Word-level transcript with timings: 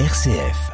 RCF. 0.00 0.72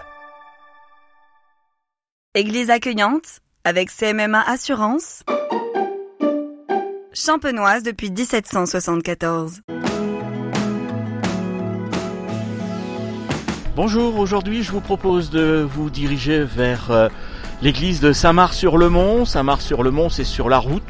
Église 2.35 2.71
accueillante 2.71 3.41
avec 3.65 3.91
CMMA 3.91 4.41
Assurance. 4.41 5.25
Champenoise 7.13 7.83
depuis 7.83 8.11
1774. 8.11 9.61
Bonjour, 13.77 14.19
aujourd'hui 14.19 14.63
je 14.63 14.73
vous 14.73 14.81
propose 14.81 15.29
de 15.29 15.69
vous 15.71 15.91
diriger 15.91 16.43
vers 16.43 16.91
euh, 16.91 17.09
l'église 17.61 18.01
de 18.01 18.15
Saint-Marc-sur-le-Mont. 18.15 19.27
Saint-Marc-sur-le-Mont, 19.27 20.09
c'est 20.09 20.25
sur 20.25 20.49
la 20.49 20.59
route 20.59 20.83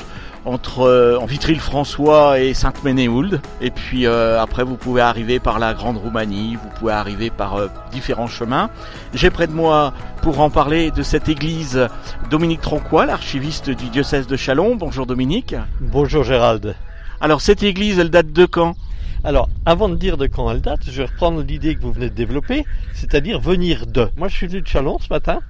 entre 0.44 0.80
euh, 0.80 1.18
en 1.18 1.26
Vitry-le-François 1.26 2.40
et 2.40 2.54
Sainte-Ménéhould. 2.54 3.40
Et 3.60 3.70
puis 3.70 4.06
euh, 4.06 4.40
après, 4.40 4.64
vous 4.64 4.76
pouvez 4.76 5.00
arriver 5.00 5.38
par 5.38 5.58
la 5.58 5.74
Grande 5.74 5.98
Roumanie, 5.98 6.56
vous 6.56 6.68
pouvez 6.78 6.92
arriver 6.92 7.30
par 7.30 7.56
euh, 7.56 7.68
différents 7.92 8.26
chemins. 8.26 8.70
J'ai 9.14 9.30
près 9.30 9.46
de 9.46 9.52
moi, 9.52 9.92
pour 10.22 10.40
en 10.40 10.50
parler 10.50 10.90
de 10.90 11.02
cette 11.02 11.28
église, 11.28 11.88
Dominique 12.30 12.60
Tronquois, 12.60 13.06
l'archiviste 13.06 13.70
du 13.70 13.88
diocèse 13.88 14.26
de 14.26 14.36
Chalon. 14.36 14.76
Bonjour 14.76 15.06
Dominique. 15.06 15.54
Bonjour 15.80 16.24
Gérald. 16.24 16.74
Alors 17.20 17.40
cette 17.40 17.62
église, 17.62 17.98
elle 17.98 18.10
date 18.10 18.32
de 18.32 18.46
quand? 18.46 18.76
Alors, 19.22 19.50
avant 19.66 19.90
de 19.90 19.96
dire 19.96 20.16
de 20.16 20.26
quand 20.26 20.50
elle 20.50 20.62
date, 20.62 20.80
je 20.86 21.02
vais 21.02 21.04
reprendre 21.04 21.42
l'idée 21.42 21.74
que 21.74 21.82
vous 21.82 21.92
venez 21.92 22.08
de 22.08 22.14
développer, 22.14 22.64
c'est-à-dire 22.94 23.38
venir 23.38 23.86
de. 23.86 24.08
Moi, 24.16 24.28
je 24.28 24.34
suis 24.34 24.46
venu 24.46 24.62
de 24.62 24.66
Chalon 24.66 24.98
ce 24.98 25.12
matin, 25.12 25.40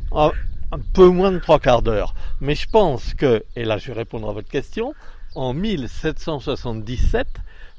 un 0.72 0.78
peu 0.92 1.08
moins 1.08 1.32
de 1.32 1.38
trois 1.38 1.58
quarts 1.58 1.82
d'heure. 1.82 2.14
Mais 2.40 2.54
je 2.54 2.68
pense 2.68 3.14
que, 3.14 3.44
et 3.56 3.64
là 3.64 3.78
je 3.78 3.88
vais 3.88 3.98
répondre 3.98 4.28
à 4.28 4.32
votre 4.32 4.48
question, 4.48 4.94
en 5.34 5.54
1777, 5.54 7.26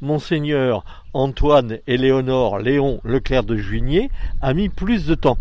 Monseigneur 0.01 0.83
Antoine 1.13 1.77
Éléonore 1.85 2.59
Léon 2.59 3.01
Leclerc 3.03 3.43
de 3.43 3.57
Juigné 3.57 4.09
a 4.41 4.53
mis 4.53 4.69
plus 4.69 5.05
de 5.05 5.15
temps. 5.15 5.37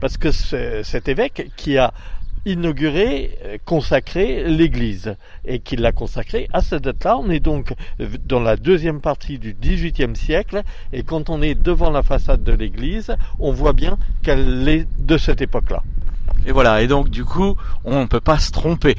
Parce 0.00 0.16
que 0.16 0.30
cet 0.32 1.08
évêque 1.08 1.50
qui 1.56 1.78
a 1.78 1.92
inauguré, 2.46 3.38
euh, 3.44 3.58
consacré 3.64 4.44
l'église 4.44 5.14
et 5.44 5.58
qui 5.58 5.76
l'a 5.76 5.92
consacré 5.92 6.48
à 6.52 6.62
cette 6.62 6.84
date-là. 6.84 7.18
On 7.18 7.28
est 7.28 7.40
donc 7.40 7.74
dans 8.24 8.40
la 8.40 8.56
deuxième 8.56 9.00
partie 9.00 9.38
du 9.38 9.54
XVIIIe 9.54 10.16
siècle 10.16 10.62
et 10.92 11.02
quand 11.02 11.28
on 11.28 11.42
est 11.42 11.54
devant 11.54 11.90
la 11.90 12.02
façade 12.02 12.42
de 12.42 12.52
l'église, 12.52 13.14
on 13.38 13.52
voit 13.52 13.74
bien 13.74 13.98
qu'elle 14.22 14.66
est 14.68 14.86
de 14.98 15.18
cette 15.18 15.42
époque-là. 15.42 15.82
Et 16.46 16.52
voilà, 16.52 16.82
et 16.82 16.86
donc 16.86 17.10
du 17.10 17.24
coup, 17.24 17.56
on 17.84 18.00
ne 18.00 18.06
peut 18.06 18.20
pas 18.20 18.38
se 18.38 18.50
tromper. 18.50 18.96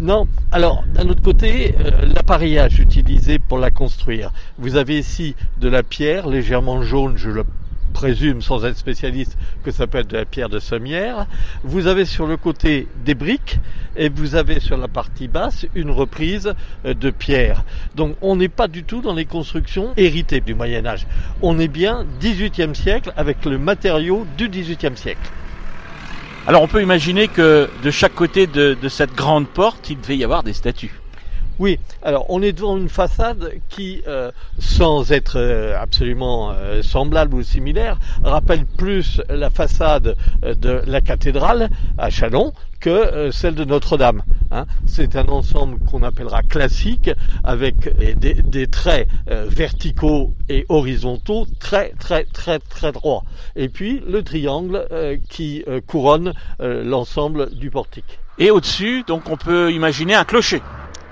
Non, 0.00 0.26
alors 0.50 0.84
d'un 0.92 1.08
autre 1.08 1.22
côté, 1.22 1.74
euh, 1.78 2.06
l'appareillage 2.14 2.80
utilisé 2.80 3.38
pour 3.38 3.58
la 3.58 3.70
construire. 3.70 4.32
Vous 4.58 4.76
avez 4.76 4.98
ici 4.98 5.36
de 5.60 5.68
la 5.68 5.82
pierre 5.82 6.26
légèrement 6.26 6.82
jaune, 6.82 7.16
je 7.16 7.30
le 7.30 7.44
présume 7.92 8.42
sans 8.42 8.64
être 8.64 8.76
spécialiste 8.76 9.38
que 9.62 9.70
ça 9.70 9.86
peut 9.86 9.98
être 9.98 10.08
de 10.08 10.16
la 10.16 10.24
pierre 10.24 10.48
de 10.48 10.58
sommière. 10.58 11.26
Vous 11.62 11.86
avez 11.86 12.04
sur 12.04 12.26
le 12.26 12.36
côté 12.36 12.88
des 13.04 13.14
briques 13.14 13.60
et 13.96 14.08
vous 14.08 14.34
avez 14.34 14.58
sur 14.58 14.76
la 14.76 14.88
partie 14.88 15.28
basse 15.28 15.64
une 15.74 15.90
reprise 15.90 16.54
euh, 16.84 16.94
de 16.94 17.10
pierre. 17.10 17.64
Donc 17.94 18.16
on 18.20 18.36
n'est 18.36 18.48
pas 18.48 18.68
du 18.68 18.84
tout 18.84 19.00
dans 19.00 19.14
les 19.14 19.26
constructions 19.26 19.92
héritées 19.96 20.40
du 20.40 20.54
Moyen 20.54 20.84
Âge. 20.86 21.06
On 21.40 21.58
est 21.60 21.68
bien 21.68 22.04
18e 22.20 22.74
siècle 22.74 23.12
avec 23.16 23.44
le 23.44 23.58
matériau 23.58 24.26
du 24.36 24.48
18e 24.48 24.96
siècle. 24.96 25.30
Alors 26.46 26.62
on 26.62 26.68
peut 26.68 26.82
imaginer 26.82 27.28
que 27.28 27.70
de 27.82 27.90
chaque 27.90 28.14
côté 28.14 28.46
de, 28.46 28.76
cette 28.88 29.14
grande 29.14 29.48
porte, 29.48 29.88
il 29.88 30.00
devait 30.00 30.16
y 30.16 30.24
avoir 30.24 30.42
des 30.42 30.52
statues. 30.52 30.92
Oui, 31.60 31.78
alors 32.02 32.26
on 32.30 32.42
est 32.42 32.52
devant 32.52 32.76
une 32.76 32.88
façade 32.88 33.52
qui, 33.68 34.02
euh, 34.08 34.32
sans 34.58 35.12
être 35.12 35.38
euh, 35.38 35.80
absolument 35.80 36.50
euh, 36.50 36.82
semblable 36.82 37.36
ou 37.36 37.44
similaire, 37.44 37.96
rappelle 38.24 38.66
plus 38.66 39.20
la 39.28 39.50
façade 39.50 40.16
de 40.42 40.82
la 40.84 41.00
cathédrale 41.00 41.70
à 41.96 42.10
Chalon 42.10 42.52
que 42.80 43.30
celle 43.30 43.54
de 43.54 43.64
Notre-Dame. 43.64 44.22
hein. 44.50 44.66
C'est 44.86 45.14
un 45.14 45.26
ensemble 45.28 45.78
qu'on 45.86 46.02
appellera 46.02 46.42
classique 46.42 47.10
avec 47.44 47.96
des, 48.18 48.34
des 48.34 48.66
traits 48.66 49.08
verticaux 49.26 50.34
et 50.50 50.66
horizontaux 50.68 51.46
très 51.60 51.90
très 51.98 52.24
très 52.24 52.58
très 52.58 52.92
droits. 52.92 53.22
Et 53.56 53.70
puis 53.70 54.02
le 54.06 54.22
triangle 54.22 54.86
qui 55.30 55.64
couronne 55.86 56.34
l'ensemble 56.58 57.54
du 57.54 57.70
portique. 57.70 58.18
Et 58.38 58.50
au-dessus, 58.50 59.02
donc 59.06 59.30
on 59.30 59.38
peut 59.38 59.72
imaginer 59.72 60.14
un 60.14 60.24
clocher. 60.24 60.60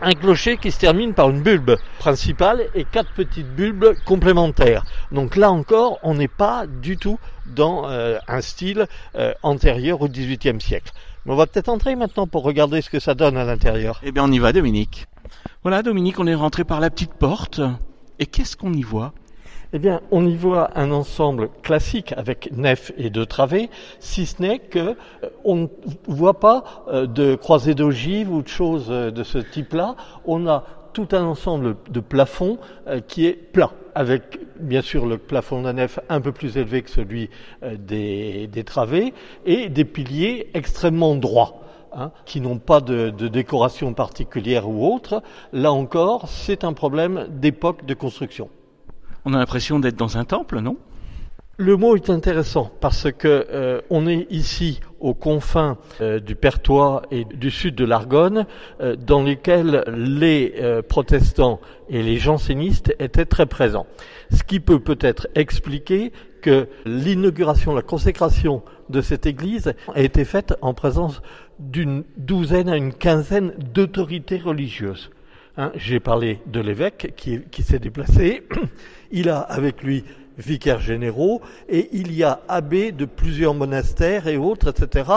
Un 0.03 0.15
clocher 0.15 0.57
qui 0.57 0.71
se 0.71 0.79
termine 0.79 1.15
par 1.15 1.31
une 1.31 1.43
bulbe 1.43 1.77
principale 1.99 2.67
et 2.75 2.85
quatre 2.85 3.13
petites 3.13 3.49
bulbes 3.55 3.95
complémentaires. 4.05 4.85
Donc 5.13 5.37
là 5.37 5.51
encore, 5.51 5.99
on 6.03 6.15
n'est 6.15 6.29
pas 6.29 6.67
du 6.67 6.97
tout 6.97 7.19
dans 7.47 7.89
euh, 7.89 8.19
un 8.29 8.41
style 8.41 8.87
euh, 9.15 9.33
antérieur 9.43 10.03
au 10.03 10.09
XVIIIe 10.09 10.61
siècle. 10.61 10.93
On 11.25 11.37
va 11.37 11.47
peut-être 11.47 11.69
entrer 11.69 11.95
maintenant 11.95 12.27
pour 12.27 12.43
regarder 12.43 12.83
ce 12.83 12.91
que 12.91 12.99
ça 12.99 13.15
donne 13.15 13.37
à 13.37 13.45
l'intérieur. 13.45 14.01
Eh 14.03 14.11
bien 14.11 14.25
on 14.25 14.33
y 14.33 14.41
va 14.41 14.53
Dominique. 14.53 15.07
Voilà 15.63 15.83
Dominique, 15.83 16.19
on 16.19 16.27
est 16.27 16.35
rentré 16.35 16.65
par 16.65 16.81
la 16.81 16.91
petite 16.91 17.15
porte. 17.15 17.61
Et 18.19 18.27
qu'est-ce 18.27 18.57
qu'on 18.57 18.73
y 18.73 18.83
voit? 18.83 19.13
Eh 19.75 19.79
bien, 19.79 20.03
on 20.11 20.27
y 20.27 20.37
voit 20.37 20.79
un 20.79 20.91
ensemble 20.93 21.49
classique 21.63 22.13
avec 22.19 22.51
nef 22.53 22.93
et 22.99 23.09
deux 23.09 23.25
travées, 23.25 23.71
si 24.01 24.27
ce 24.27 24.43
n'est 24.43 24.59
que 24.59 24.79
euh, 25.25 25.31
on 25.45 25.57
ne 25.57 25.67
voit 26.07 26.41
pas 26.41 26.85
euh, 26.89 27.07
de 27.07 27.37
croisée 27.37 27.75
d'ogives 27.75 28.31
ou 28.31 28.43
de 28.43 28.49
choses 28.49 28.89
euh, 28.91 29.11
de 29.11 29.23
ce 29.23 29.39
type-là. 29.39 29.97
On 30.27 30.47
a 30.47 30.65
tout 30.93 31.09
un 31.13 31.25
ensemble 31.25 31.77
de 31.89 32.01
plafonds 32.01 32.59
qui 33.09 33.25
est 33.25 33.33
plat, 33.33 33.71
avec 33.95 34.41
bien 34.61 34.83
sûr 34.83 35.07
le 35.07 35.17
plafond 35.17 35.63
de 35.63 35.65
la 35.65 35.73
nef 35.73 35.99
un 36.11 36.21
peu 36.21 36.33
plus 36.33 36.59
élevé 36.59 36.83
que 36.83 36.91
celui 36.91 37.31
des, 37.79 38.47
travées, 38.67 39.15
et 39.47 39.71
des 39.71 39.87
piliers 39.87 40.51
extrêmement 40.53 41.15
droits. 41.15 41.63
hein, 41.95 42.11
qui 42.27 42.43
n'ont 42.43 42.59
pas 42.59 42.83
de 42.83 43.09
décoration 43.29 43.95
particulière 43.95 44.69
ou 44.69 44.95
autre, 44.95 45.23
là 45.55 45.73
encore, 45.73 46.29
c'est 46.29 46.63
un 46.63 46.75
problème 46.75 47.27
d'époque 47.31 47.87
de 47.87 47.95
construction. 47.95 48.51
On 49.25 49.35
a 49.35 49.39
l'impression 49.39 49.79
d'être 49.79 49.97
dans 49.97 50.19
un 50.19 50.25
temple, 50.25 50.61
non? 50.61 50.77
Le 51.59 51.77
mot 51.77 51.95
est 51.95 52.11
intéressant 52.11 52.73
parce 52.81 53.13
que 53.13 53.47
euh, 53.53 53.81
on 53.91 54.07
est 54.07 54.27
ici 54.31 54.81
aux 55.01 55.15
confins 55.15 55.77
euh, 56.01 56.19
du 56.19 56.35
Pertois 56.35 57.03
et 57.11 57.25
du 57.25 57.51
sud 57.51 57.75
de 57.75 57.85
l'Argonne, 57.85 58.47
euh, 58.81 58.97
dans 58.97 59.23
lesquels 59.23 59.85
les 59.89 60.55
euh, 60.59 60.83
protestants 60.83 61.61
et 61.89 62.03
les 62.03 62.17
jansénistes 62.17 62.95
étaient 62.99 63.27
très 63.27 63.47
présents. 63.47 63.87
Ce 64.33 64.43
qui 64.43 64.61
peut 64.61 64.81
peut-être 64.81 65.29
expliquer 65.35 66.13
que 66.41 66.69
l'inauguration, 66.85 67.75
la 67.75 67.83
consécration 67.83 68.63
de 68.89 69.01
cette 69.01 69.27
église 69.27 69.75
a 69.95 70.01
été 70.01 70.25
faite 70.25 70.55
en 70.63 70.75
présence 70.75 71.23
d'une 71.59 72.03
douzaine 72.17 72.71
à 72.71 72.77
une 72.77 72.95
quinzaine 72.95 73.53
d'autorités 73.73 74.39
religieuses. 74.39 75.11
Hein, 75.59 75.71
J'ai 75.75 76.01
parlé 76.01 76.39
de 76.47 76.61
l'évêque 76.61 77.13
qui, 77.15 77.63
s'est 77.63 77.79
déplacé. 77.79 78.43
Il 79.11 79.29
a 79.29 79.39
avec 79.39 79.83
lui 79.83 80.03
vicaires 80.39 80.81
généraux 80.81 81.43
et 81.69 81.91
il 81.93 82.15
y 82.15 82.25
a 82.25 82.41
abbés 82.49 82.91
de 82.91 83.05
plusieurs 83.05 83.53
monastères 83.53 84.29
et 84.29 84.39
autres, 84.39 84.71
etc. 84.71 85.11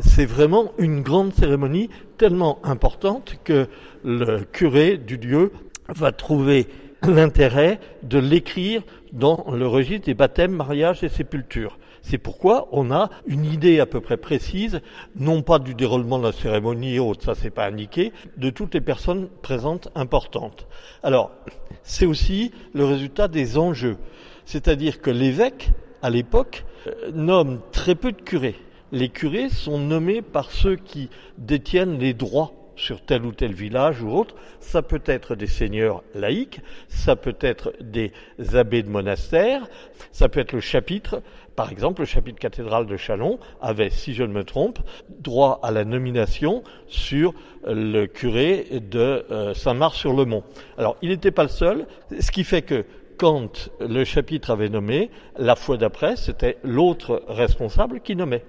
C'est 0.00 0.24
vraiment 0.24 0.72
une 0.78 1.02
grande 1.02 1.34
cérémonie 1.34 1.90
tellement 2.16 2.58
importante 2.64 3.36
que 3.44 3.66
le 4.02 4.40
curé 4.50 4.96
du 4.96 5.18
lieu 5.18 5.52
va 5.88 6.10
trouver 6.10 6.68
l'intérêt 7.02 7.80
de 8.02 8.18
l'écrire 8.18 8.82
dans 9.12 9.44
le 9.52 9.66
registre 9.66 10.06
des 10.06 10.14
baptêmes, 10.14 10.52
mariages 10.52 11.04
et 11.04 11.10
sépultures. 11.10 11.78
C'est 12.02 12.18
pourquoi 12.18 12.68
on 12.72 12.90
a 12.90 13.10
une 13.26 13.44
idée 13.44 13.80
à 13.80 13.86
peu 13.86 14.00
près 14.00 14.16
précise, 14.16 14.80
non 15.16 15.42
pas 15.42 15.58
du 15.58 15.74
déroulement 15.74 16.18
de 16.18 16.24
la 16.24 16.32
cérémonie 16.32 16.96
et 16.96 16.98
autres, 16.98 17.24
ça 17.24 17.34
c'est 17.34 17.50
pas 17.50 17.66
indiqué, 17.66 18.12
de 18.36 18.50
toutes 18.50 18.74
les 18.74 18.80
personnes 18.80 19.28
présentes 19.40 19.88
importantes. 19.94 20.66
Alors, 21.02 21.30
c'est 21.82 22.06
aussi 22.06 22.50
le 22.74 22.84
résultat 22.84 23.28
des 23.28 23.56
enjeux. 23.56 23.96
C'est-à-dire 24.44 25.00
que 25.00 25.10
l'évêque, 25.10 25.70
à 26.02 26.10
l'époque, 26.10 26.64
euh, 26.86 27.10
nomme 27.14 27.60
très 27.70 27.94
peu 27.94 28.12
de 28.12 28.20
curés. 28.20 28.56
Les 28.90 29.08
curés 29.08 29.48
sont 29.48 29.78
nommés 29.78 30.20
par 30.20 30.50
ceux 30.50 30.76
qui 30.76 31.08
détiennent 31.38 31.98
les 31.98 32.12
droits 32.12 32.52
sur 32.82 33.00
tel 33.00 33.24
ou 33.24 33.32
tel 33.32 33.52
village 33.52 34.02
ou 34.02 34.10
autre. 34.10 34.34
Ça 34.60 34.82
peut 34.82 35.02
être 35.06 35.36
des 35.36 35.46
seigneurs 35.46 36.02
laïcs, 36.14 36.60
ça 36.88 37.14
peut 37.14 37.36
être 37.40 37.72
des 37.80 38.12
abbés 38.54 38.82
de 38.82 38.90
monastères, 38.90 39.62
ça 40.10 40.28
peut 40.28 40.40
être 40.40 40.52
le 40.52 40.60
chapitre. 40.60 41.22
Par 41.54 41.70
exemple, 41.70 42.00
le 42.00 42.06
chapitre 42.06 42.38
cathédral 42.38 42.86
de 42.86 42.96
Chalon 42.96 43.38
avait, 43.60 43.90
si 43.90 44.14
je 44.14 44.24
ne 44.24 44.32
me 44.32 44.42
trompe, 44.42 44.80
droit 45.20 45.60
à 45.62 45.70
la 45.70 45.84
nomination 45.84 46.64
sur 46.88 47.34
le 47.64 48.06
curé 48.06 48.66
de 48.90 49.24
euh, 49.30 49.54
Saint-Marc-sur-le-Mont. 49.54 50.42
Alors, 50.76 50.96
il 51.02 51.10
n'était 51.10 51.30
pas 51.30 51.44
le 51.44 51.50
seul, 51.50 51.86
ce 52.18 52.30
qui 52.32 52.42
fait 52.42 52.62
que 52.62 52.84
quand 53.16 53.70
le 53.78 54.04
chapitre 54.04 54.50
avait 54.50 54.70
nommé, 54.70 55.10
la 55.36 55.54
fois 55.54 55.76
d'après, 55.76 56.16
c'était 56.16 56.56
l'autre 56.64 57.22
responsable 57.28 58.00
qui 58.00 58.16
nommait. 58.16 58.44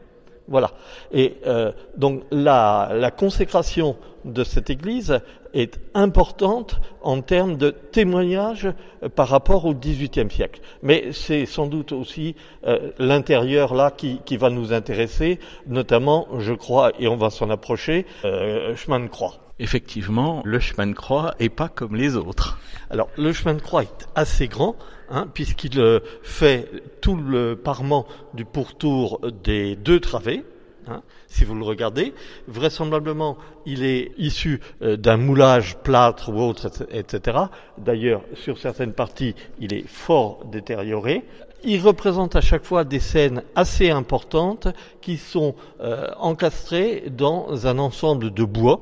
Voilà. 0.47 0.71
Et 1.11 1.37
euh, 1.45 1.71
donc 1.95 2.23
la, 2.31 2.91
la 2.93 3.11
consécration 3.11 3.97
de 4.25 4.43
cette 4.43 4.69
église 4.69 5.19
est 5.53 5.79
importante 5.93 6.79
en 7.01 7.21
termes 7.21 7.57
de 7.57 7.69
témoignage 7.69 8.67
euh, 9.03 9.09
par 9.09 9.27
rapport 9.27 9.65
au 9.65 9.73
XVIIIe 9.73 10.29
siècle. 10.29 10.61
Mais 10.81 11.11
c'est 11.11 11.45
sans 11.45 11.67
doute 11.67 11.91
aussi 11.91 12.35
euh, 12.65 12.91
l'intérieur 12.97 13.73
là 13.73 13.91
qui, 13.91 14.19
qui, 14.25 14.37
va 14.37 14.49
nous 14.49 14.73
intéresser, 14.73 15.39
notamment, 15.67 16.27
je 16.39 16.53
crois, 16.53 16.91
et 16.99 17.07
on 17.07 17.15
va 17.15 17.29
s'en 17.29 17.49
approcher, 17.49 18.05
euh, 18.25 18.75
chemin 18.75 18.99
de 18.99 19.07
croix. 19.07 19.35
Effectivement, 19.59 20.41
le 20.43 20.59
chemin 20.59 20.87
de 20.87 20.93
croix 20.93 21.35
est 21.39 21.49
pas 21.49 21.69
comme 21.69 21.95
les 21.95 22.15
autres. 22.15 22.59
Alors, 22.89 23.09
le 23.17 23.31
chemin 23.31 23.53
de 23.53 23.61
croix 23.61 23.83
est 23.83 24.07
assez 24.15 24.47
grand, 24.47 24.75
hein, 25.09 25.27
puisqu'il 25.31 26.01
fait 26.23 26.69
tout 27.01 27.15
le 27.15 27.55
parement 27.55 28.07
du 28.33 28.45
pourtour 28.45 29.21
des 29.43 29.75
deux 29.75 29.99
travées. 29.99 30.43
Hein, 30.87 31.01
si 31.27 31.45
vous 31.45 31.55
le 31.55 31.63
regardez, 31.63 32.13
vraisemblablement, 32.47 33.37
il 33.65 33.83
est 33.83 34.11
issu 34.17 34.59
euh, 34.81 34.97
d'un 34.97 35.17
moulage 35.17 35.77
plâtre 35.77 36.29
ou 36.29 36.41
autre, 36.41 36.69
etc. 36.91 37.37
D'ailleurs, 37.77 38.21
sur 38.35 38.57
certaines 38.57 38.93
parties, 38.93 39.35
il 39.59 39.73
est 39.73 39.87
fort 39.87 40.45
détérioré. 40.51 41.23
Il 41.63 41.81
représente 41.81 42.35
à 42.35 42.41
chaque 42.41 42.65
fois 42.65 42.83
des 42.83 42.99
scènes 42.99 43.43
assez 43.55 43.89
importantes 43.89 44.67
qui 45.01 45.17
sont 45.17 45.55
euh, 45.79 46.07
encastrées 46.17 47.05
dans 47.09 47.65
un 47.65 47.79
ensemble 47.79 48.33
de 48.33 48.43
bois 48.43 48.81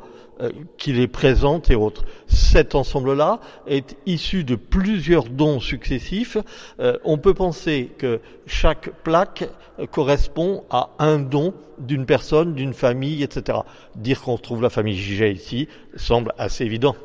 qui 0.77 0.93
les 0.93 1.07
présente 1.07 1.69
et 1.69 1.75
autres. 1.75 2.03
Cet 2.27 2.75
ensemble-là 2.75 3.39
est 3.67 3.95
issu 4.05 4.43
de 4.43 4.55
plusieurs 4.55 5.25
dons 5.25 5.59
successifs. 5.59 6.38
Euh, 6.79 6.97
on 7.03 7.17
peut 7.17 7.33
penser 7.33 7.91
que 7.97 8.19
chaque 8.47 8.89
plaque 9.03 9.49
correspond 9.91 10.63
à 10.69 10.89
un 10.99 11.19
don 11.19 11.53
d'une 11.77 12.05
personne, 12.05 12.53
d'une 12.53 12.73
famille, 12.73 13.23
etc. 13.23 13.59
Dire 13.95 14.21
qu'on 14.21 14.38
trouve 14.38 14.61
la 14.61 14.69
famille 14.69 14.97
Giget 14.97 15.33
ici 15.33 15.67
semble 15.95 16.33
assez 16.38 16.65
évident. 16.65 16.95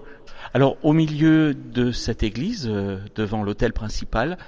Alors 0.55 0.77
au 0.83 0.93
milieu 0.93 1.55
de 1.55 1.93
cette 1.93 2.23
église, 2.23 2.69
euh, 2.71 2.99
devant 3.15 3.43
l'autel 3.43 3.73
principal, 3.73 4.39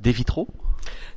des 0.00 0.12
vitraux? 0.12 0.48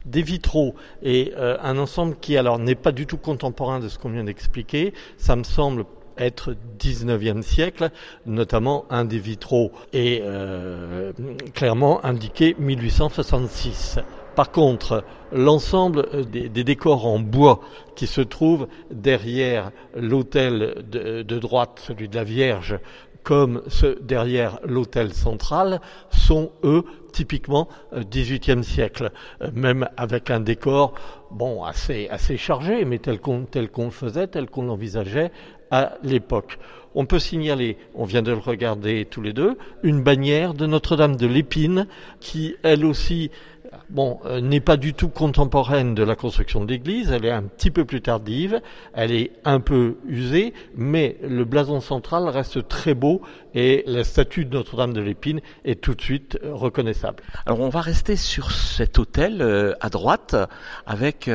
Des 0.05 0.21
vitraux 0.21 0.75
et 1.03 1.33
un 1.35 1.77
ensemble 1.77 2.15
qui 2.21 2.37
alors 2.37 2.59
n'est 2.59 2.75
pas 2.75 2.93
du 2.93 3.05
tout 3.05 3.17
contemporain 3.17 3.81
de 3.81 3.89
ce 3.89 3.99
qu'on 3.99 4.09
vient 4.09 4.23
d'expliquer. 4.23 4.93
Ça 5.17 5.35
me 5.35 5.43
semble 5.43 5.83
être 6.17 6.55
19e 6.79 7.41
siècle, 7.41 7.89
notamment 8.25 8.85
un 8.89 9.05
des 9.05 9.19
vitraux 9.19 9.71
est 9.93 10.21
euh, 10.23 11.11
clairement 11.53 12.03
indiqué 12.05 12.55
1866. 12.59 13.99
Par 14.37 14.51
contre, 14.51 15.03
l'ensemble 15.31 16.29
des, 16.29 16.49
décors 16.63 17.07
en 17.07 17.17
bois 17.17 17.59
qui 17.95 18.05
se 18.05 18.21
trouvent 18.21 18.67
derrière 18.91 19.71
l'autel 19.95 20.83
de, 20.91 21.39
droite, 21.39 21.81
celui 21.87 22.07
de 22.07 22.15
la 22.15 22.23
Vierge, 22.23 22.77
comme 23.23 23.63
ceux 23.67 23.97
derrière 23.99 24.59
l'autel 24.63 25.11
central, 25.11 25.81
sont 26.11 26.51
eux 26.63 26.83
typiquement 27.13 27.67
XVIIIe 27.95 28.63
siècle, 28.63 29.11
même 29.53 29.89
avec 29.97 30.29
un 30.29 30.39
décor 30.39 30.93
bon 31.31 31.63
assez 31.63 32.07
assez 32.09 32.37
chargé, 32.37 32.85
mais 32.85 32.99
tel 32.99 33.19
qu'on 33.19 33.45
tel 33.45 33.69
qu'on 33.69 33.85
le 33.85 33.91
faisait, 33.91 34.27
tel 34.27 34.49
qu'on 34.49 34.65
l'envisageait 34.65 35.31
à 35.71 35.93
l'époque. 36.03 36.57
On 36.95 37.05
peut 37.05 37.19
signaler, 37.19 37.77
on 37.93 38.05
vient 38.05 38.23
de 38.23 38.31
le 38.31 38.39
regarder 38.39 39.05
tous 39.05 39.21
les 39.21 39.33
deux, 39.33 39.57
une 39.83 40.01
bannière 40.01 40.55
de 40.55 40.65
Notre-Dame 40.65 41.15
de 41.15 41.27
l'Épine 41.27 41.85
qui, 42.19 42.55
elle 42.63 42.85
aussi, 42.85 43.29
bon, 43.89 44.19
euh, 44.25 44.41
n'est 44.41 44.61
pas 44.61 44.77
du 44.77 44.95
tout 44.95 45.09
contemporaine 45.09 45.93
de 45.93 46.01
la 46.01 46.15
construction 46.15 46.65
de 46.65 46.71
l'église, 46.71 47.11
elle 47.11 47.25
est 47.25 47.31
un 47.31 47.43
petit 47.43 47.69
peu 47.69 47.85
plus 47.85 48.01
tardive, 48.01 48.61
elle 48.93 49.11
est 49.11 49.31
un 49.45 49.59
peu 49.59 49.97
usée, 50.07 50.55
mais 50.75 51.17
le 51.21 51.45
blason 51.45 51.81
central 51.81 52.27
reste 52.29 52.67
très 52.67 52.95
beau 52.95 53.21
et 53.53 53.83
la 53.85 54.03
statue 54.03 54.45
de 54.45 54.55
Notre-Dame 54.55 54.93
de 54.93 55.01
l'Épine 55.01 55.41
est 55.65 55.79
tout 55.79 55.93
de 55.93 56.01
suite 56.01 56.39
euh, 56.43 56.55
reconnaissable. 56.55 57.21
Alors 57.45 57.59
on 57.59 57.69
va 57.69 57.81
rester 57.81 58.15
sur 58.15 58.51
cet 58.51 58.97
hôtel 58.97 59.41
euh, 59.41 59.73
à 59.81 59.89
droite 59.89 60.35
avec 60.87 61.29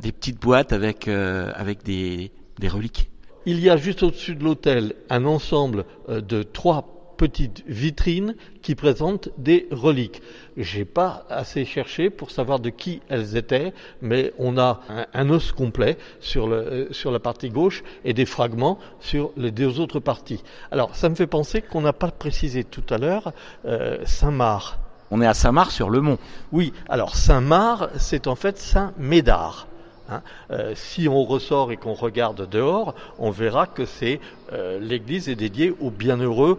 des 0.00 0.12
petites 0.12 0.40
boîtes 0.40 0.72
avec, 0.72 1.06
avec 1.06 1.84
des, 1.84 2.32
des 2.58 2.68
reliques. 2.68 3.10
Il 3.46 3.60
y 3.60 3.70
a 3.70 3.76
juste 3.76 4.02
au-dessus 4.02 4.34
de 4.34 4.44
l'hôtel 4.44 4.94
un 5.10 5.24
ensemble 5.24 5.84
euh, 6.08 6.20
de 6.20 6.42
trois 6.42 6.98
petites 7.18 7.64
vitrines 7.66 8.36
qui 8.62 8.74
présentent 8.74 9.28
des 9.36 9.66
reliques. 9.70 10.22
J'ai 10.56 10.84
pas 10.84 11.26
assez 11.28 11.64
cherché 11.66 12.08
pour 12.08 12.30
savoir 12.30 12.60
de 12.60 12.70
qui 12.70 13.02
elles 13.08 13.36
étaient, 13.36 13.74
mais 14.00 14.32
on 14.38 14.56
a 14.56 14.80
un, 15.12 15.28
os 15.28 15.52
complet 15.52 15.98
sur, 16.20 16.46
le, 16.46 16.56
euh, 16.56 16.92
sur 16.92 17.10
la 17.10 17.18
partie 17.18 17.50
gauche 17.50 17.82
et 18.04 18.14
des 18.14 18.24
fragments 18.24 18.78
sur 19.00 19.32
les 19.36 19.50
deux 19.50 19.80
autres 19.80 20.00
parties. 20.00 20.42
Alors, 20.70 20.94
ça 20.94 21.08
me 21.08 21.16
fait 21.16 21.26
penser 21.26 21.60
qu'on 21.60 21.82
n'a 21.82 21.92
pas 21.92 22.10
précisé 22.10 22.64
tout 22.64 22.84
à 22.88 22.98
l'heure 22.98 23.32
euh, 23.66 23.98
Saint-Marc. 24.06 24.78
On 25.10 25.20
est 25.20 25.26
à 25.26 25.34
Saint-Marc 25.34 25.72
sur 25.72 25.90
le 25.90 26.00
mont. 26.00 26.18
Oui, 26.52 26.72
alors 26.88 27.16
Saint-Marc, 27.16 27.90
c'est 27.96 28.26
en 28.26 28.36
fait 28.36 28.58
Saint-Médard. 28.58 29.66
Hein. 30.08 30.22
Euh, 30.50 30.72
si 30.74 31.08
on 31.08 31.24
ressort 31.24 31.70
et 31.72 31.76
qu'on 31.76 31.94
regarde 31.94 32.48
dehors, 32.48 32.94
on 33.18 33.30
verra 33.30 33.66
que 33.66 33.84
c'est 33.84 34.20
euh, 34.52 34.78
l'Église 34.80 35.28
est 35.28 35.34
dédiée 35.34 35.74
aux 35.80 35.90
bienheureux, 35.90 36.58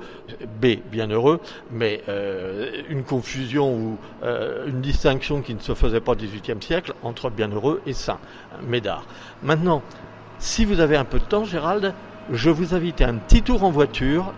B, 0.62 0.78
bienheureux, 0.92 1.40
mais 1.72 2.04
euh, 2.10 2.84
une 2.90 3.04
confusion 3.04 3.74
ou 3.74 3.98
une 4.68 4.82
distinction 4.82 5.42
qui 5.42 5.54
ne 5.56 5.60
se 5.60 5.74
faisait 5.74 6.02
pas 6.02 6.12
au 6.12 6.16
XVIIIe 6.16 6.62
siècle 6.62 6.94
entre 7.04 7.30
bienheureux 7.30 7.82
et 7.86 7.94
saint, 7.94 8.20
hein, 8.54 8.60
Médard. 8.68 9.06
Maintenant, 9.42 9.82
si 10.38 10.66
vous 10.66 10.80
avez 10.80 10.96
un 10.96 11.06
peu 11.06 11.20
de 11.20 11.26
temps, 11.26 11.46
Gérald, 11.46 11.94
je 12.32 12.50
vous 12.50 12.76
invite 12.76 13.02
à 13.02 13.08
un 13.08 13.16
petit 13.16 13.42
tour 13.42 13.64
en 13.64 13.72
voiture 13.72 14.34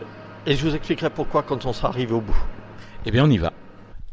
et 0.46 0.56
je 0.56 0.66
vous 0.66 0.76
expliquerai 0.76 1.10
pourquoi 1.10 1.44
quand 1.44 1.66
on 1.66 1.74
sera 1.74 1.90
arrivé 1.90 2.14
au 2.14 2.22
bout. 2.22 2.38
Eh 3.06 3.12
bien, 3.12 3.26
on 3.26 3.30
y 3.30 3.38
va. 3.38 3.52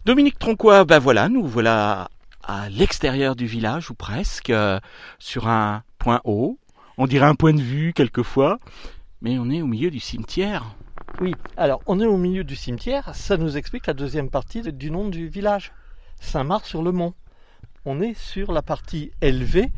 Dominique 0.04 0.38
Tronquois, 0.38 0.84
ben 0.84 0.98
voilà, 0.98 1.28
nous 1.28 1.46
voilà 1.46 2.08
à 2.48 2.70
l'extérieur 2.70 3.36
du 3.36 3.46
village 3.46 3.90
ou 3.90 3.94
presque, 3.94 4.50
euh, 4.50 4.80
sur 5.18 5.48
un 5.48 5.84
point 5.98 6.20
haut. 6.24 6.58
On 6.96 7.06
dirait 7.06 7.26
un 7.26 7.34
point 7.34 7.52
de 7.52 7.60
vue 7.60 7.92
quelquefois, 7.92 8.58
mais 9.20 9.38
on 9.38 9.50
est 9.50 9.62
au 9.62 9.66
milieu 9.66 9.90
du 9.90 10.00
cimetière. 10.00 10.74
Oui, 11.20 11.34
alors 11.56 11.82
on 11.86 12.00
est 12.00 12.06
au 12.06 12.16
milieu 12.16 12.44
du 12.44 12.56
cimetière, 12.56 13.14
ça 13.14 13.36
nous 13.36 13.56
explique 13.56 13.86
la 13.86 13.92
deuxième 13.92 14.30
partie 14.30 14.62
du 14.72 14.90
nom 14.90 15.08
du 15.08 15.28
village, 15.28 15.72
Saint-Marc-sur-le-Mont. 16.20 17.14
On 17.84 18.00
est 18.00 18.14
sur 18.14 18.50
la 18.50 18.62
partie 18.62 19.12
élevée 19.20 19.70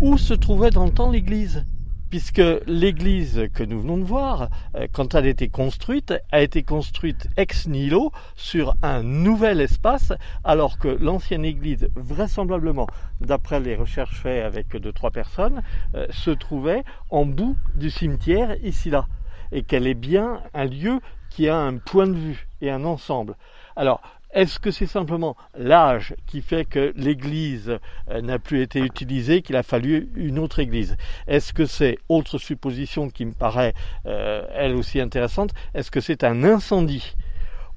où 0.00 0.16
se 0.16 0.34
trouvait 0.34 0.70
dans 0.70 0.84
le 0.84 0.92
temps 0.92 1.10
l'église 1.10 1.64
puisque 2.10 2.42
l'église 2.66 3.48
que 3.54 3.62
nous 3.62 3.80
venons 3.80 3.98
de 3.98 4.04
voir, 4.04 4.48
euh, 4.74 4.86
quand 4.92 5.14
elle 5.14 5.26
a 5.26 5.28
été 5.28 5.48
construite, 5.48 6.14
a 6.32 6.40
été 6.40 6.62
construite 6.62 7.28
ex 7.36 7.66
nihilo 7.66 8.12
sur 8.36 8.74
un 8.82 9.02
nouvel 9.02 9.60
espace, 9.60 10.12
alors 10.44 10.78
que 10.78 10.88
l'ancienne 10.88 11.44
église, 11.44 11.88
vraisemblablement, 11.96 12.86
d'après 13.20 13.60
les 13.60 13.76
recherches 13.76 14.20
faites 14.20 14.44
avec 14.44 14.76
deux 14.76 14.92
trois 14.92 15.10
personnes, 15.10 15.62
euh, 15.94 16.06
se 16.10 16.30
trouvait 16.30 16.84
en 17.10 17.24
bout 17.24 17.56
du 17.74 17.90
cimetière 17.90 18.56
ici 18.62 18.90
là, 18.90 19.06
et 19.52 19.62
qu'elle 19.62 19.86
est 19.86 19.94
bien 19.94 20.42
un 20.54 20.64
lieu 20.64 21.00
qui 21.30 21.48
a 21.48 21.58
un 21.58 21.76
point 21.78 22.06
de 22.06 22.14
vue 22.14 22.48
et 22.60 22.70
un 22.70 22.84
ensemble. 22.84 23.36
Alors, 23.74 24.00
est-ce 24.36 24.58
que 24.58 24.70
c'est 24.70 24.86
simplement 24.86 25.34
l'âge 25.56 26.14
qui 26.26 26.42
fait 26.42 26.66
que 26.66 26.92
l'église 26.94 27.78
euh, 28.10 28.20
n'a 28.20 28.38
plus 28.38 28.60
été 28.60 28.80
utilisée, 28.80 29.40
qu'il 29.40 29.56
a 29.56 29.62
fallu 29.62 30.10
une 30.14 30.38
autre 30.38 30.58
église? 30.58 30.98
Est-ce 31.26 31.54
que 31.54 31.64
c'est, 31.64 31.98
autre 32.10 32.36
supposition 32.36 33.08
qui 33.08 33.24
me 33.24 33.32
paraît 33.32 33.72
euh, 34.04 34.46
elle 34.54 34.74
aussi 34.74 35.00
intéressante, 35.00 35.54
est-ce 35.72 35.90
que 35.90 36.02
c'est 36.02 36.22
un 36.22 36.44
incendie? 36.44 37.16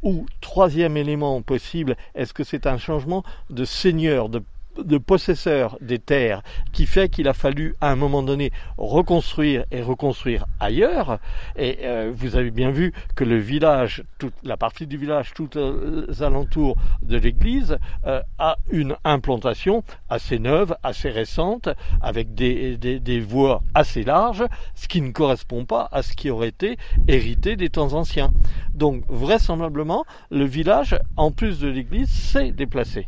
Ou 0.03 0.25
troisième 0.41 0.97
élément 0.97 1.41
possible, 1.41 1.95
est-ce 2.13 2.33
que 2.33 2.43
c'est 2.43 2.67
un 2.67 2.77
changement 2.77 3.23
de 3.49 3.63
seigneur, 3.63 4.27
de 4.27 4.43
de 4.77 4.97
possesseur 4.97 5.77
des 5.81 5.99
terres 5.99 6.41
qui 6.71 6.85
fait 6.85 7.09
qu'il 7.09 7.27
a 7.27 7.33
fallu 7.33 7.75
à 7.81 7.91
un 7.91 7.95
moment 7.95 8.23
donné 8.23 8.51
reconstruire 8.77 9.65
et 9.71 9.81
reconstruire 9.81 10.45
ailleurs. 10.59 11.19
Et 11.55 11.79
euh, 11.83 12.11
vous 12.15 12.35
avez 12.35 12.51
bien 12.51 12.71
vu 12.71 12.93
que 13.15 13.23
le 13.23 13.37
village, 13.37 14.03
toute 14.17 14.33
la 14.43 14.57
partie 14.57 14.87
du 14.87 14.97
village, 14.97 15.33
tout 15.33 15.57
aux 15.57 16.23
alentours 16.23 16.77
de 17.01 17.17
l'église, 17.17 17.77
euh, 18.05 18.21
a 18.37 18.57
une 18.71 18.95
implantation 19.03 19.83
assez 20.09 20.39
neuve, 20.39 20.75
assez 20.83 21.09
récente, 21.09 21.69
avec 22.01 22.33
des, 22.33 22.77
des, 22.77 22.99
des 22.99 23.19
voies 23.19 23.61
assez 23.73 24.03
larges, 24.03 24.45
ce 24.75 24.87
qui 24.87 25.01
ne 25.01 25.11
correspond 25.11 25.65
pas 25.65 25.89
à 25.91 26.01
ce 26.01 26.13
qui 26.13 26.29
aurait 26.29 26.49
été 26.49 26.77
hérité 27.07 27.55
des 27.55 27.69
temps 27.69 27.93
anciens. 27.93 28.31
Donc 28.73 29.03
vraisemblablement, 29.07 30.05
le 30.29 30.45
village, 30.45 30.97
en 31.17 31.31
plus 31.31 31.59
de 31.59 31.67
l'église, 31.67 32.09
s'est 32.09 32.51
déplacé. 32.51 33.07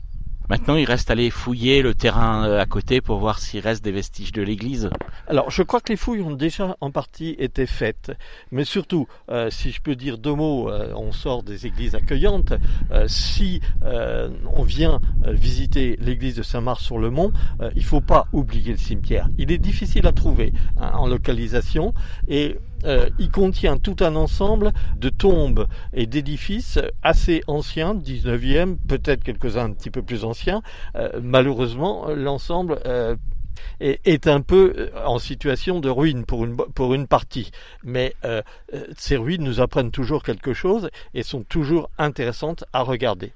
Maintenant, 0.50 0.76
il 0.76 0.86
reste 0.86 1.10
à 1.10 1.14
aller 1.14 1.30
fouiller 1.30 1.82
le 1.82 1.96
terrain 1.96 2.46
euh, 2.46 2.60
à 2.60 2.66
côté 2.66 3.00
pour 3.00 3.20
voir 3.20 3.40
s'il 3.40 3.62
reste 3.62 3.84
des 3.84 3.92
vestiges 3.92 4.32
de 4.32 4.42
l'église. 4.42 4.90
Alors, 5.28 5.50
je 5.50 5.64
crois 5.64 5.80
que 5.80 5.94
les 5.94 5.98
fouilles 5.98 6.22
ont 6.22 6.32
déjà 6.36 6.76
en 6.82 6.92
partie 6.92 7.36
été 7.40 7.66
faites. 7.66 8.12
Mais 8.52 8.66
surtout, 8.66 9.08
euh, 9.30 9.50
si 9.50 9.72
je 9.72 9.82
peux 9.82 9.96
dire 9.96 10.18
deux 10.18 10.34
mots, 10.34 10.70
euh, 10.70 10.94
on 10.96 11.12
sort 11.12 11.44
des 11.44 11.68
églises 11.68 11.96
accueillantes. 11.96 12.54
si 13.08 13.62
on 13.82 14.64
vient 14.64 15.00
visiter 15.26 15.98
l'église 16.00 16.36
de 16.36 16.44
Saint-Marc-sur-le-Mont, 16.44 17.32
il 17.76 17.82
ne 17.82 17.88
faut 17.88 18.02
pas 18.02 18.28
oublier 18.34 18.72
le 18.72 18.78
cimetière. 18.78 19.30
Il 19.38 19.52
est 19.52 19.58
difficile 19.58 20.06
à 20.08 20.12
trouver 20.12 20.54
hein, 20.78 20.92
en 20.94 21.08
localisation 21.08 21.94
et 22.28 22.58
euh, 22.86 23.10
il 23.20 23.30
contient 23.30 23.78
tout 23.78 23.98
un 24.00 24.16
ensemble 24.16 24.74
de 24.98 25.10
tombes 25.10 25.68
et 25.94 26.06
d'édifices 26.08 26.80
assez 27.04 27.42
anciens, 27.48 27.94
19e, 27.94 28.78
peut-être 28.88 29.24
quelques-uns 29.24 29.66
un 29.66 29.74
petit 29.74 29.90
peu 29.90 30.02
plus 30.02 30.24
anciens. 30.24 30.62
Euh, 30.96 31.20
malheureusement, 31.22 32.08
l'ensemble 32.10 32.80
euh, 32.86 33.16
est, 33.80 34.28
un 34.28 34.42
peu 34.42 34.90
en 35.06 35.20
situation 35.20 35.80
de 35.80 35.90
ruine 35.90 36.26
pour 36.26 36.46
une, 36.46 36.56
pour 36.56 36.94
une 36.94 37.08
partie. 37.08 37.52
Mais 37.84 38.16
ces 38.98 39.18
ruines 39.18 39.44
nous 39.44 39.60
apprennent 39.60 39.92
toujours 39.92 40.24
quelque 40.24 40.54
chose 40.54 40.90
et 41.14 41.24
sont 41.24 41.44
toujours 41.44 41.90
intéressantes 41.98 42.64
à 42.74 42.82
regarder. 42.82 43.34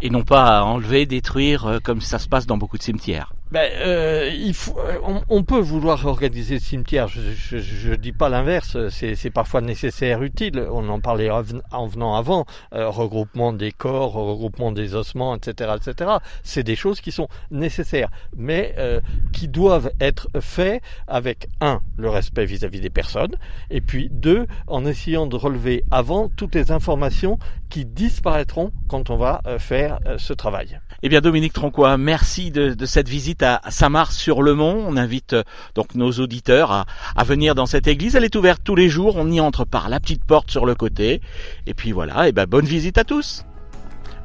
Et 0.00 0.10
non 0.10 0.22
pas 0.22 0.58
à 0.58 0.62
enlever, 0.62 1.06
détruire 1.06 1.80
comme 1.82 2.00
ça 2.00 2.18
se 2.18 2.28
passe 2.28 2.46
dans 2.46 2.56
beaucoup 2.56 2.78
de 2.78 2.82
cimetières 2.82 3.32
ben, 3.50 3.70
euh, 3.80 4.30
il 4.34 4.54
faut, 4.54 4.78
euh, 4.78 5.20
on, 5.28 5.42
peut 5.42 5.60
vouloir 5.60 6.04
organiser 6.06 6.54
le 6.54 6.60
cimetière. 6.60 7.08
Je 7.08 7.90
ne 7.90 7.96
dis 7.96 8.12
pas 8.12 8.28
l'inverse. 8.28 8.76
C'est 8.90 9.30
parfois 9.30 9.60
nécessaire, 9.60 10.22
utile. 10.22 10.66
On 10.70 10.88
en 10.88 11.00
parlait 11.00 11.30
en 11.30 11.86
venant 11.86 12.14
avant. 12.14 12.46
Euh, 12.74 12.88
regroupement 12.90 13.52
des 13.52 13.72
corps, 13.72 14.12
regroupement 14.12 14.72
des 14.72 14.94
ossements, 14.94 15.34
etc., 15.34 15.72
etc. 15.76 16.10
C'est 16.42 16.62
des 16.62 16.76
choses 16.76 17.00
qui 17.00 17.12
sont 17.12 17.28
nécessaires, 17.50 18.10
mais 18.36 18.74
euh, 18.78 19.00
qui 19.32 19.48
doivent 19.48 19.90
être 20.00 20.28
faits 20.40 20.82
avec 21.06 21.48
un 21.60 21.80
le 21.96 22.10
respect 22.10 22.44
vis-à-vis 22.44 22.80
des 22.80 22.90
personnes, 22.90 23.34
et 23.70 23.80
puis 23.80 24.08
deux 24.10 24.46
en 24.66 24.84
essayant 24.84 25.26
de 25.26 25.36
relever 25.36 25.84
avant 25.90 26.28
toutes 26.28 26.54
les 26.54 26.70
informations 26.70 27.38
qui 27.70 27.84
disparaîtront 27.84 28.72
quand 28.86 29.10
on 29.10 29.16
va 29.16 29.40
euh, 29.46 29.58
faire 29.58 29.98
ce 30.18 30.32
travail. 30.32 30.80
Eh 31.02 31.08
bien, 31.08 31.20
Dominique 31.20 31.52
Troncois, 31.52 31.96
merci 31.96 32.50
de, 32.50 32.74
de 32.74 32.86
cette 32.86 33.08
visite 33.08 33.37
à 33.42 33.60
Samar-sur-le-Mont. 33.70 34.84
On 34.86 34.96
invite 34.96 35.32
euh, 35.32 35.42
donc 35.74 35.94
nos 35.94 36.10
auditeurs 36.12 36.72
à, 36.72 37.24
venir 37.24 37.54
dans 37.54 37.66
cette 37.66 37.86
église. 37.86 38.16
Elle 38.16 38.24
est 38.24 38.36
ouverte 38.36 38.62
tous 38.64 38.74
les 38.74 38.88
jours. 38.88 39.16
On 39.16 39.30
y 39.30 39.40
entre 39.40 39.64
par 39.64 39.88
la 39.88 40.00
petite 40.00 40.24
porte 40.24 40.50
sur 40.50 40.66
le 40.66 40.74
côté. 40.74 41.20
Et 41.66 41.74
puis 41.74 41.92
voilà, 41.92 42.28
et 42.28 42.32
ben 42.32 42.46
bonne 42.46 42.66
visite 42.66 42.98
à 42.98 43.04
tous. 43.04 43.44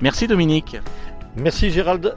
Merci 0.02 0.28
Dominique. 0.28 0.78
Merci 1.36 1.72
Gérald. 1.72 2.16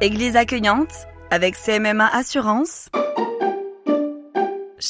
Église 0.00 0.36
accueillante 0.36 0.92
avec 1.30 1.56
CMMA 1.56 2.06
Assurance 2.06 2.88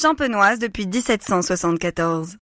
champenoise 0.00 0.60
depuis 0.60 0.86
1774. 0.86 2.36